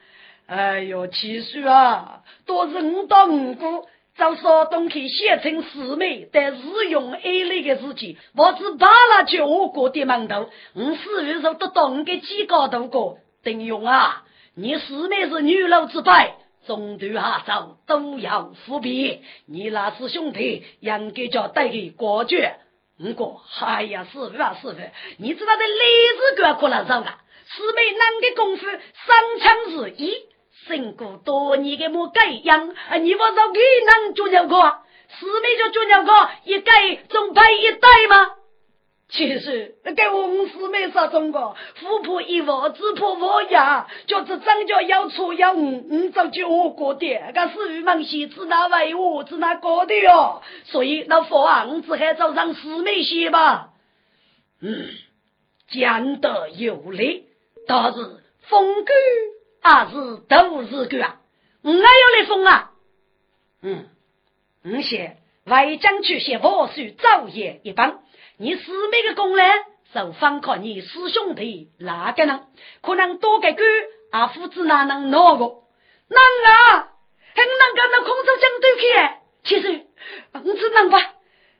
[0.46, 13.18] 哎呦，七岁啊，都是五到五姑，找少东去写成四妹，但日用爱类的事情，我只扒拉去我国的门头，我四月时得到五个几高度过。
[13.44, 14.24] 丁勇啊，
[14.60, 16.10] 你师妹是女老之辈，
[16.66, 22.56] 中途下手都要伏笔，你那是兄弟，应该叫带给过绝。
[22.98, 24.74] 不过，哎呀，师傅啊，师傅，
[25.18, 25.74] 你知道这历
[26.18, 30.12] 史课可能上啊，师妹男的功夫，三枪是一。
[30.66, 34.78] 经过多年的么改样，啊，你我说给能做鸟个？
[35.20, 38.30] 四妹就做鸟个，一改总配一代吗？
[39.08, 50.42] 其实给我们四妹说中国，富婆一窝，只婆我呀，就是长家要出要五，五早就我过的，个是玉门戏只拿为我，只拿过的哟。
[50.64, 53.70] 所以那佛啊，我只还找上四妹写吧。
[54.60, 54.88] 嗯，
[55.70, 57.26] 讲得有理，
[57.66, 57.98] 倒是
[58.42, 58.92] 风格。
[59.60, 61.20] 还是都是个啊！
[61.62, 62.70] 我要来封啊！
[63.60, 63.86] 嗯，
[64.62, 68.00] 我先外将去写佛书造业一帮，
[68.40, 69.44] 你师妹的功劳，
[69.92, 72.46] 就反靠你师兄弟哪个呢？
[72.82, 73.64] 可能多个个
[74.12, 75.44] 啊，父子哪能拿个？
[76.08, 76.88] 能啊！
[77.34, 79.14] 很能跟那空中相对去。
[79.42, 79.86] 其实
[80.32, 81.14] 我只能吧，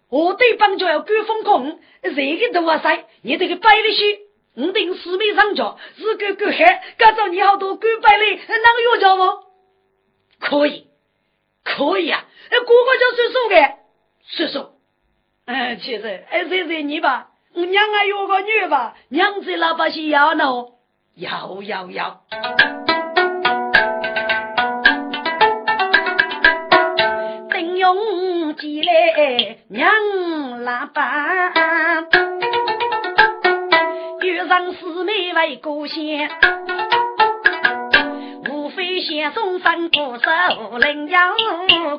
[0.08, 4.20] 我对帮就要管风控，谁个都哇塞，你这个摆的去。
[4.54, 9.40] 我定四妹上脚，是个个海，赶着你好多狗百里，能有叫吗？
[10.38, 10.86] 可以，
[11.64, 12.24] 可以啊！
[12.50, 13.56] 哎，哥哥叫叔叔的，
[14.28, 14.77] 叔叔。
[15.48, 17.28] 哎，其实哎，谁谁你吧？
[17.54, 18.94] 我娘还有个女吧？
[19.08, 20.44] 娘子老百姓要呢？
[21.14, 22.20] 要要要！
[27.50, 29.90] 丁勇进来，娘
[30.64, 31.54] 老板。
[34.48, 36.00] 让四妹为故乡，
[38.88, 41.20] 欲写松山古寺，灵药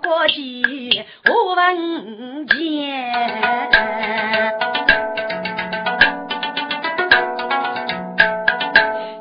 [0.02, 2.58] 过几无文件。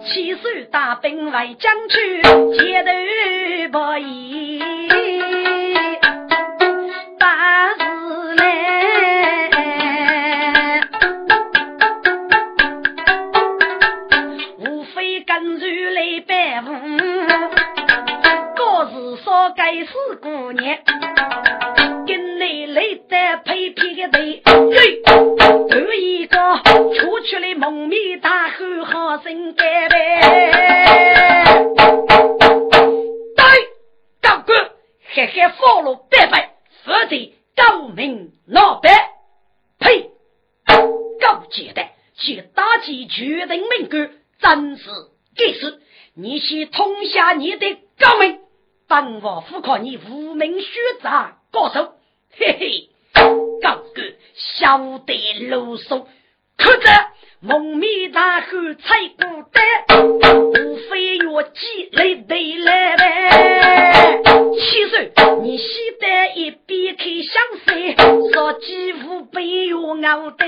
[0.07, 2.23] 七岁大兵为将去，
[2.57, 2.91] 街头
[3.71, 4.88] 不衣。
[19.89, 20.79] 该是姑娘，
[22.07, 26.37] 跟你来的配皮的对，头一个
[26.95, 31.65] 出去了蒙面大汉，好生干呗。
[33.35, 33.45] 对，
[34.21, 34.71] 高官
[35.07, 36.49] 还还俸禄百倍，
[36.85, 37.17] 否则
[37.57, 38.91] 高明闹白。
[39.79, 40.11] 呸！
[40.67, 44.91] 够简单去打击决定命官，真是
[45.35, 45.81] 该死！
[46.15, 48.41] 你去通下你的高明。
[48.89, 50.67] 本王府靠你无名学
[51.03, 51.93] 杂高手，
[52.39, 52.89] 嘿嘿，
[53.61, 54.03] 高个
[54.35, 56.07] 晓得啰嗦，
[56.57, 56.91] 可着
[57.41, 59.63] 蒙面大汉踩孤单，
[60.09, 64.23] 无非要积累得来呗。
[64.59, 65.13] 七岁
[65.43, 65.67] 你喜
[66.01, 67.95] 得一边开香水，
[68.33, 70.47] 说几乎被我熬得。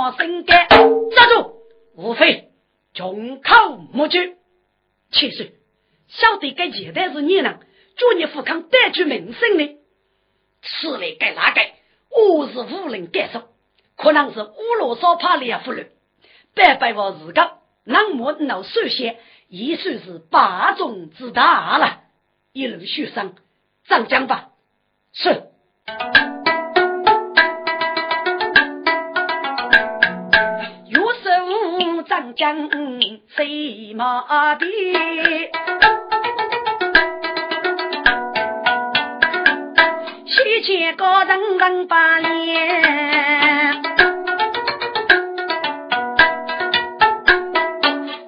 [0.00, 0.66] 手好生干。
[0.68, 1.56] 站住！
[1.94, 2.48] 无非
[2.94, 4.36] 众口莫举。
[5.10, 5.52] 七岁，
[6.08, 7.58] 晓得该简单是你呢？
[7.96, 9.78] 祝你富康带去名声呢？
[10.62, 11.60] 此来该哪个？
[12.08, 13.50] 我是无人敢说，
[13.96, 15.90] 可能是乌罗烧怕两夫人，
[16.54, 22.04] 白白我自个，那么老首先也算是霸中之大了。
[22.52, 23.34] 一路学生。
[23.86, 24.50] 上将吧，
[25.12, 25.50] 是。
[32.30, 34.66] 手张将飞马的，
[40.26, 43.82] 西前高人人把脸，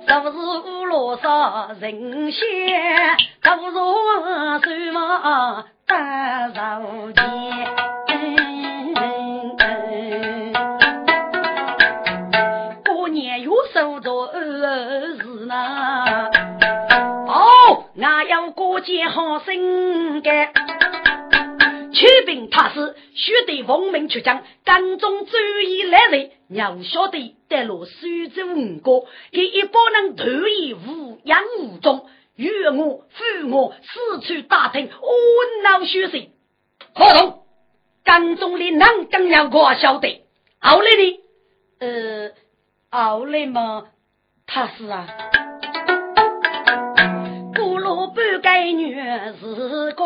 [0.07, 2.43] 是不是乌罗沙人仙？
[3.41, 3.95] 不如
[4.63, 5.65] 什么
[18.73, 20.51] 俺要过节好生干，
[21.93, 32.09] 去兵他是须得奉命出将，干中注意来人，要晓得带路苏州五个，给一帮人投以无养无中。
[32.35, 36.29] 与我父我四处打听，我闹虚实。
[36.95, 37.45] 何同，
[38.05, 40.25] 干中的男更要我晓得。
[40.61, 41.21] 后来呢？
[41.81, 42.31] 呃，
[42.91, 43.85] 后来嘛，
[44.47, 45.07] 他是啊，
[47.93, 50.05] 不罗半该女是个，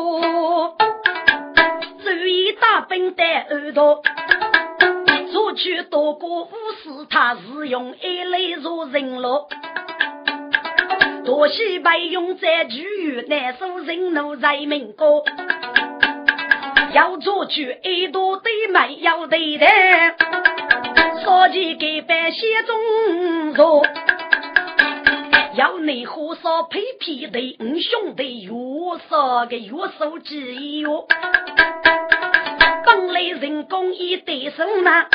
[2.03, 4.03] 注意大兵带耳朵，
[5.32, 6.51] 出去多过武
[6.82, 9.49] 士，他是用一类做人咯。
[11.24, 15.22] 多西白用在剧院，难受人怒在民歌。
[16.93, 19.66] 要做剧一朵对麦要对的，
[21.24, 23.84] 烧鸡给百姓中肉。
[25.57, 28.53] 要你火烧配皮的，五兄弟越
[29.09, 31.07] 烧个越手机哟。
[32.85, 35.07] 本来人工一对手嘛，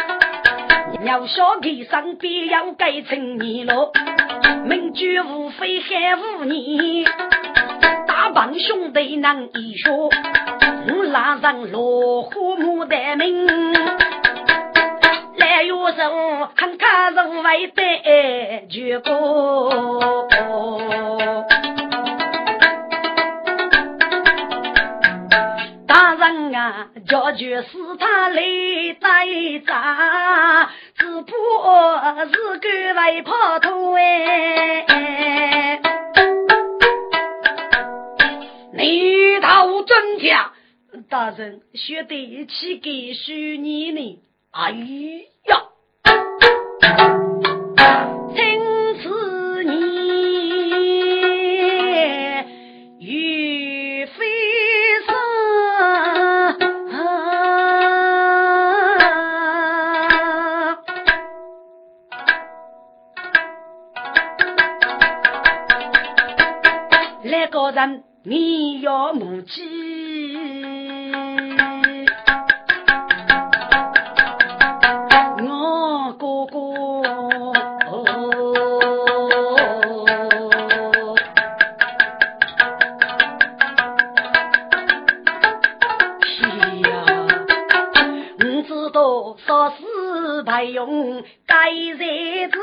[1.06, 3.92] 要小给上边要改成你喽。
[4.66, 7.06] 名句无非害无你，
[8.08, 10.10] 大帮兄弟能一说，
[10.88, 13.48] 我拉上落花牡丹名，
[15.52, 17.84] 来哟手看看人为的
[18.70, 20.26] 结果。
[25.86, 27.68] 大人啊，叫绝是
[27.99, 28.41] 他来
[29.02, 29.28] 在
[29.68, 30.70] 扎。
[30.95, 35.82] 只怕是个外跑头哎！
[38.74, 40.54] 你讨真假？
[41.10, 44.24] 大人，学得起给许你呢？
[44.52, 44.74] 哎
[68.24, 69.61] 你要母鸡，
[75.39, 76.61] 我哥哥。
[90.63, 92.57] 用，该日子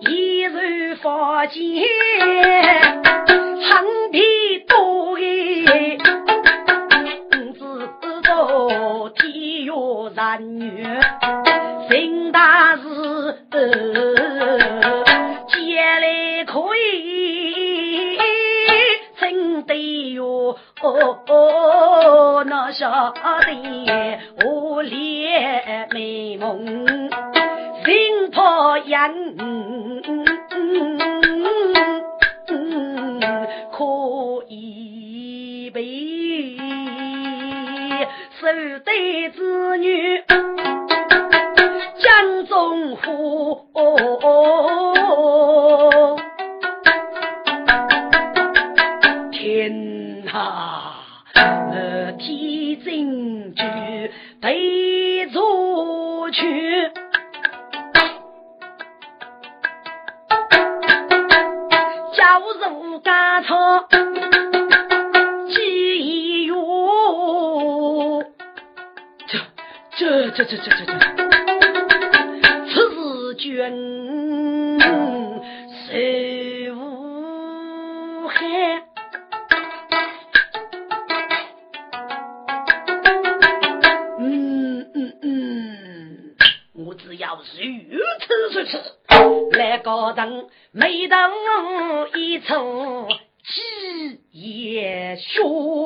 [0.00, 1.08] 依然不
[1.52, 3.33] 见。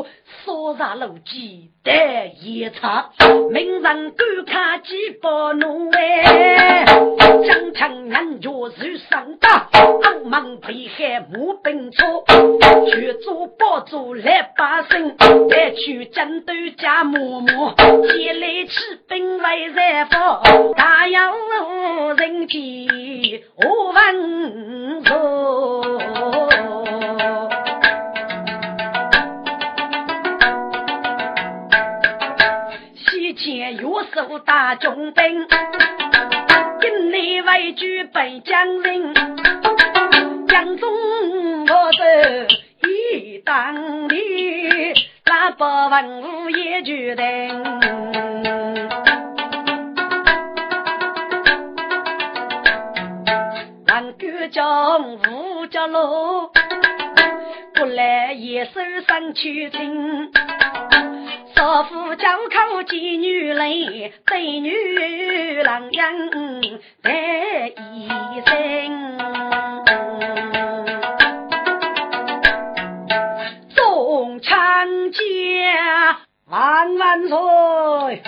[0.08, 0.48] 学。
[0.48, 1.92] 多杀路基得
[2.40, 3.12] 一场，
[3.50, 5.28] 名人敢看几百
[5.58, 12.24] 怒哎，将枪眼角如上打，傲慢被害无兵错，
[12.90, 15.18] 去做包做来把身，
[15.50, 17.74] 再去战斗加嬷嬷，
[18.08, 20.42] 借来起兵来在方，
[20.76, 21.34] 大洋
[22.16, 22.60] 人间
[23.56, 25.87] 无问错。
[34.28, 35.46] 约束大军兵，
[36.80, 39.14] 跟你为举北将人，
[40.46, 40.86] 江中
[41.62, 42.04] 我走
[42.86, 44.92] 一当里，
[45.24, 47.24] 那百文武也决定，
[53.86, 56.50] 万军将五家路，
[57.74, 58.72] 不来也手
[59.06, 60.30] 上去听。
[61.58, 63.66] 少妇叫口妓女来，
[64.24, 66.14] 对女郎样
[67.02, 67.10] 得
[67.94, 68.08] 一
[68.46, 69.18] 声，
[73.74, 78.22] 众长家万万岁。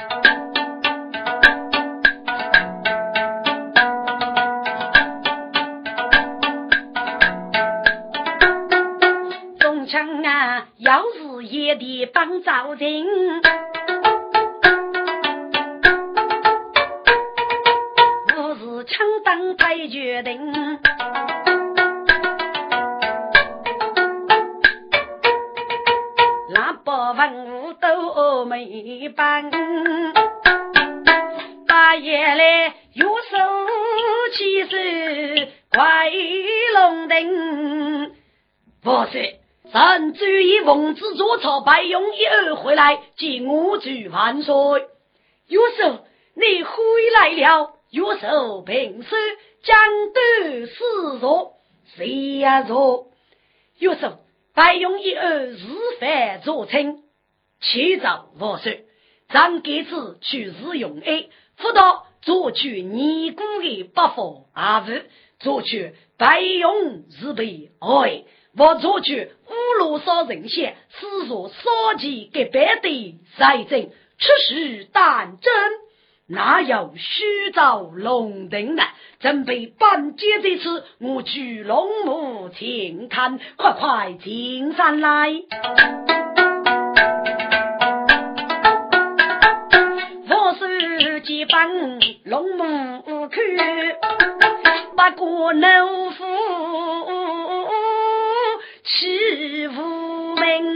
[11.71, 13.07] 夜的帮造人，
[18.37, 20.53] 我是枪当太决定，
[26.53, 29.51] 那百文武都没办，
[31.69, 33.37] 大爷来有手
[34.33, 34.77] 起手
[35.71, 36.11] 快
[36.75, 38.13] 龙灯，
[38.83, 39.40] 不是。
[39.73, 44.55] 臣主以奉旨做朝，白用一二回来，敬我主万岁。
[45.47, 46.05] 岳寿，
[46.35, 46.73] 你回
[47.15, 47.75] 来了。
[47.91, 49.17] 岳寿平手，
[49.63, 49.77] 将
[50.13, 51.53] 斗四座，
[51.95, 53.07] 谁呀座？
[53.79, 54.19] 岳寿，
[54.55, 55.59] 白用一二日
[56.01, 57.03] 饭做称，
[57.61, 58.87] 启奏万岁。
[59.29, 64.87] 张给子去日用 A，辅导做去尼姑的不法阿五，
[65.39, 68.25] 做去白用日被爱。
[68.59, 75.53] 我做去五路烧人血，四座烧起给白的财政，出世当真，
[76.29, 78.85] 哪有虚造龙灯呢？
[79.19, 85.43] 准备办接这次，我去龙母请看，快快请上来。
[90.29, 91.69] 我是接班
[92.25, 93.59] 龙母去，
[94.97, 97.20] 不过能夫。
[99.01, 99.07] 是
[99.71, 100.73] 无名，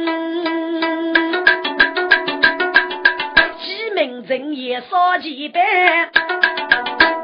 [3.60, 5.60] 几名人也烧几百，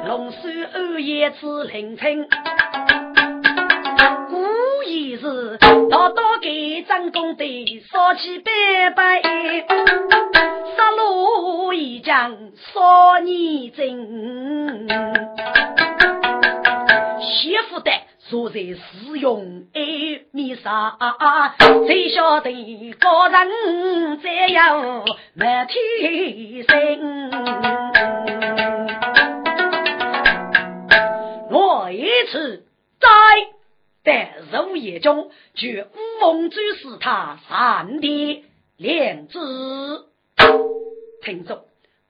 [0.07, 0.36] 龙首
[0.74, 2.28] 二爷子凌晨，
[4.28, 5.57] 故意是
[5.90, 12.36] 道道给张公的烧起拜拜，杀戮一将
[12.74, 14.86] 少年真，
[17.22, 17.90] 媳妇的。
[18.30, 19.80] 坐在使用爱
[20.30, 20.96] 面上，
[21.88, 25.04] 谁晓得高人再有
[25.34, 27.30] 满天星？
[31.50, 32.62] 我一次
[33.00, 33.08] 在
[34.04, 38.44] 在入夜中，据乌蒙追是他三的
[38.76, 40.04] 两字，
[41.24, 41.64] 听着，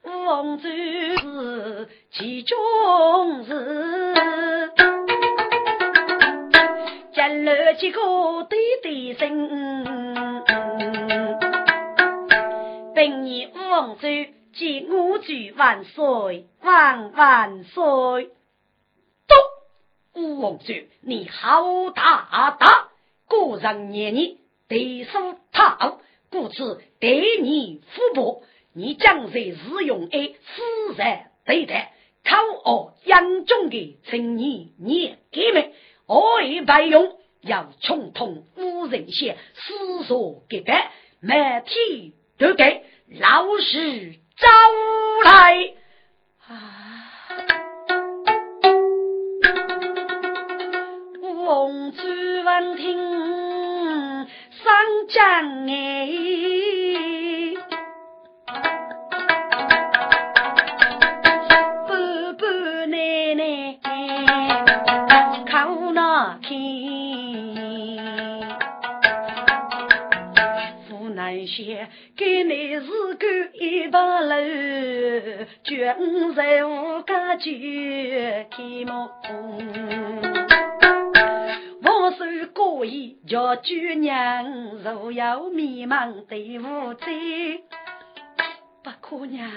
[0.05, 4.15] 乌蒙追是其中事。
[7.21, 8.01] 见了几个
[8.49, 9.47] 对对声，
[12.95, 14.07] 本年五王寿，
[14.53, 18.31] 祝我祝万岁万万岁！
[19.27, 22.89] 都五王寿，你好大大，
[23.27, 25.99] 果然年年得数套，
[26.31, 28.41] 故此对你福薄，
[28.73, 31.93] 你将在日用爱私在对待，
[32.25, 35.71] 靠我养中的青年年给们。
[36.11, 40.91] 我一白用，要穷通无人线，思索给白，
[41.21, 41.33] 每
[41.65, 42.83] 天都给
[43.17, 44.49] 老师招
[45.23, 45.73] 来。
[46.49, 46.57] 啊，
[51.45, 52.01] 王主
[52.43, 52.97] 闻听
[54.51, 54.73] 上
[55.07, 56.09] 将哎，
[71.41, 74.35] 湖南县给你是个一把楼，
[75.63, 77.51] 军在五家就
[78.51, 79.09] 开门。
[81.83, 83.61] 我是故意叫姑
[83.99, 84.45] 娘，
[84.83, 87.63] 若要迷茫对不起，
[88.83, 89.49] 不可娘，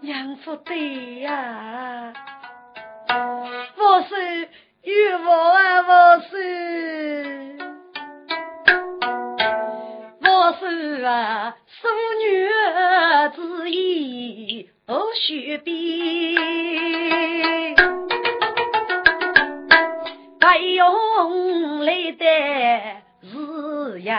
[0.00, 2.12] 娘不对呀，
[3.76, 4.48] 我是。
[15.22, 16.36] 何须比？
[20.40, 22.26] 白用来的
[23.22, 24.16] 是杨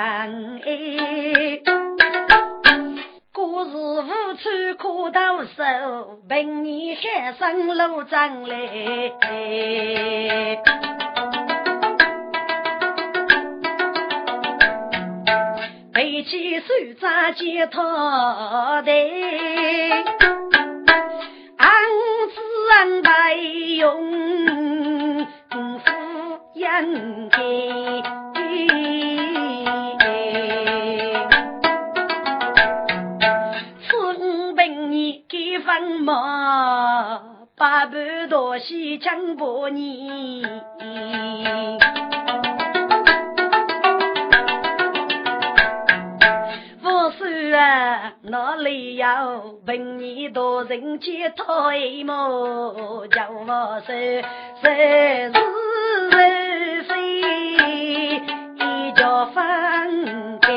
[0.59, 1.59] 哎。
[3.33, 4.01] 故事无
[4.35, 8.55] 处可投手，凭你海上路张来。
[15.93, 16.67] 背起手
[17.01, 20.42] 扎吉他的，俺
[22.73, 25.27] 自然白用
[25.77, 25.91] 夫
[26.55, 27.73] 养给。
[35.63, 37.21] 什么
[37.55, 40.43] 八百多西江百年？
[48.73, 53.07] 哪里有百年多人接推磨？
[53.07, 54.23] 叫我说，是
[54.63, 55.31] 是
[56.87, 56.91] 非，
[58.55, 60.49] 一脚分开。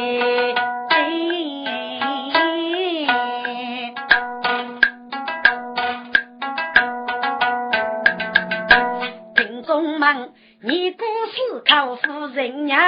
[10.62, 12.80] 你不是靠夫人娘，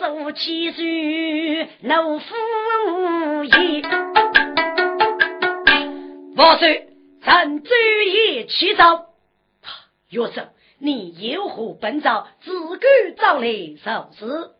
[0.00, 3.82] 若受其罪，怒夫也。
[6.36, 6.88] 王岁，
[7.22, 7.80] 臣专
[8.12, 8.82] 业起奏。
[10.08, 10.42] 若受，
[10.78, 12.86] 你有何本招，自个
[13.16, 13.48] 找来
[13.84, 14.50] 受事。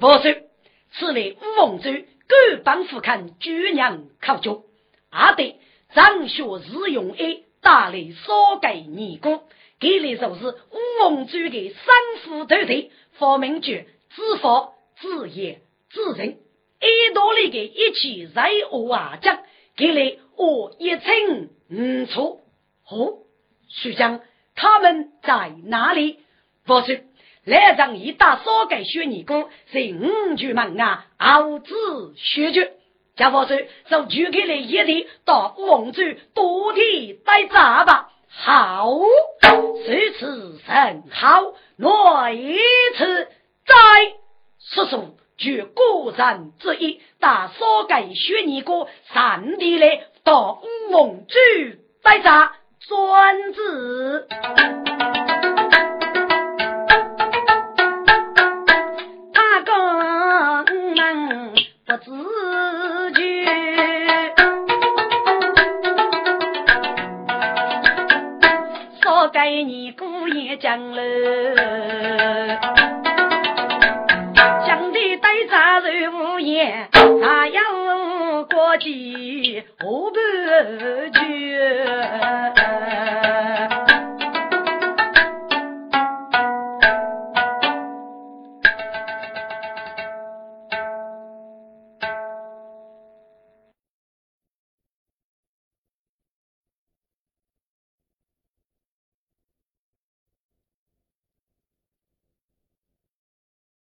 [0.00, 0.44] 王岁，
[0.92, 1.90] 此类乌王州
[2.28, 4.64] 各帮夫看主娘考究，
[5.10, 5.58] 阿得
[5.94, 7.42] 张学日用爱。
[7.62, 9.40] 大雷烧给尼姑，
[9.78, 19.42] 给来就是乌蒙州的三夫头头，方明觉自发自言自认，一道里的一起在我啊讲，
[19.76, 22.40] 给来我一清五楚。
[22.88, 23.18] 哦，
[23.68, 24.20] 徐江
[24.54, 26.18] 他们在哪里？
[26.66, 27.04] 不是
[27.44, 31.74] 来让一大烧给学尼姑，在五句门啊，熬制
[32.16, 32.74] 学绝。
[33.16, 33.56] 家伙说
[33.90, 36.02] ：“就举给你一地到王州
[36.32, 38.88] 多地待扎吧。”好，
[39.42, 39.78] 如
[40.18, 41.54] 此甚好。
[41.78, 42.56] 我一
[42.96, 43.28] 次
[43.66, 43.74] 在
[44.58, 51.38] 叔叔，举个人之一，大嫂给学尼姑，上地来到梦蒙州，
[52.02, 52.50] 在专
[52.80, 54.28] 庄子？
[59.32, 59.72] 他可
[60.94, 61.52] 能
[61.86, 63.20] 不知觉，
[69.02, 71.99] 少给尼姑爷讲了。
[78.88, 80.16] 言，还要过继
[80.46, 82.09] 何不绝？